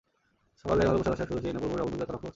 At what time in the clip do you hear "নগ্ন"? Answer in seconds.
1.79-1.89